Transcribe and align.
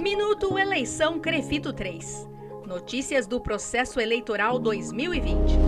Minuto 0.00 0.58
Eleição 0.58 1.20
Crefito 1.20 1.72
3. 1.74 2.26
Notícias 2.66 3.26
do 3.26 3.38
processo 3.38 4.00
eleitoral 4.00 4.58
2020. 4.58 5.58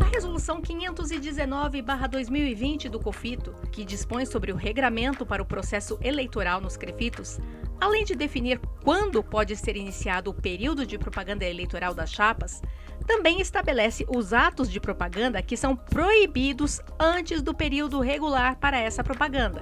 A 0.00 0.04
resolução 0.04 0.62
519/2020 0.62 2.88
do 2.88 3.00
COFITO, 3.00 3.52
que 3.72 3.84
dispõe 3.84 4.24
sobre 4.24 4.52
o 4.52 4.56
regramento 4.56 5.26
para 5.26 5.42
o 5.42 5.46
processo 5.46 5.98
eleitoral 6.00 6.60
nos 6.60 6.76
Crefitos, 6.76 7.40
além 7.80 8.04
de 8.04 8.14
definir 8.14 8.60
quando 8.84 9.20
pode 9.20 9.56
ser 9.56 9.76
iniciado 9.76 10.30
o 10.30 10.34
período 10.34 10.86
de 10.86 10.96
propaganda 10.96 11.44
eleitoral 11.44 11.92
das 11.92 12.12
chapas, 12.12 12.62
também 13.10 13.40
estabelece 13.40 14.06
os 14.08 14.32
atos 14.32 14.70
de 14.70 14.78
propaganda 14.78 15.42
que 15.42 15.56
são 15.56 15.74
proibidos 15.74 16.80
antes 16.96 17.42
do 17.42 17.52
período 17.52 17.98
regular 17.98 18.56
para 18.60 18.78
essa 18.78 19.02
propaganda. 19.02 19.60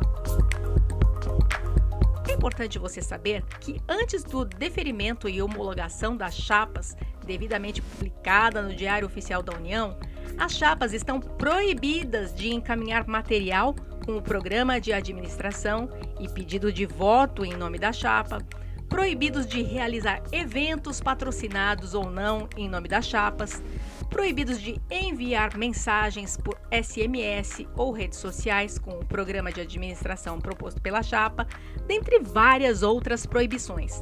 É 2.28 2.32
importante 2.34 2.78
você 2.78 3.00
saber 3.00 3.42
que 3.58 3.80
antes 3.88 4.22
do 4.22 4.44
deferimento 4.44 5.30
e 5.30 5.40
homologação 5.40 6.14
das 6.14 6.34
chapas, 6.34 6.94
devidamente 7.24 7.80
publicada 7.80 8.60
no 8.60 8.76
Diário 8.76 9.06
Oficial 9.06 9.42
da 9.42 9.56
União, 9.56 9.98
as 10.36 10.52
chapas 10.52 10.92
estão 10.92 11.18
proibidas 11.18 12.34
de 12.34 12.52
encaminhar 12.52 13.08
material 13.08 13.74
com 14.04 14.18
o 14.18 14.22
programa 14.22 14.78
de 14.78 14.92
administração 14.92 15.88
e 16.20 16.28
pedido 16.28 16.70
de 16.70 16.84
voto 16.84 17.46
em 17.46 17.56
nome 17.56 17.78
da 17.78 17.94
chapa, 17.94 18.44
proibidos 18.88 19.46
de 19.46 19.62
realizar 19.62 20.22
eventos 20.32 21.00
patrocinados 21.00 21.94
ou 21.94 22.10
não 22.10 22.48
em 22.56 22.68
nome 22.68 22.88
das 22.88 23.06
chapas, 23.06 23.62
proibidos 24.08 24.60
de 24.60 24.80
enviar 24.90 25.56
mensagens 25.56 26.36
por 26.36 26.58
SMS 26.72 27.66
ou 27.76 27.92
redes 27.92 28.18
sociais 28.18 28.78
com 28.78 28.92
o 28.92 29.04
programa 29.04 29.52
de 29.52 29.60
administração 29.60 30.40
proposto 30.40 30.80
pela 30.80 31.02
chapa, 31.02 31.46
dentre 31.86 32.18
várias 32.18 32.82
outras 32.82 33.26
proibições. 33.26 34.00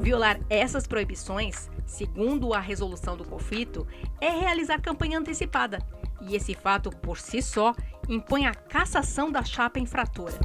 Violar 0.00 0.40
essas 0.48 0.86
proibições, 0.86 1.70
segundo 1.86 2.52
a 2.52 2.60
resolução 2.60 3.16
do 3.16 3.24
conflito, 3.24 3.86
é 4.20 4.30
realizar 4.30 4.80
campanha 4.80 5.18
antecipada, 5.18 5.78
e 6.22 6.34
esse 6.34 6.54
fato 6.54 6.90
por 6.90 7.18
si 7.18 7.40
só 7.40 7.74
impõe 8.08 8.46
a 8.46 8.54
cassação 8.54 9.30
da 9.30 9.44
chapa 9.44 9.78
infratora. 9.78 10.38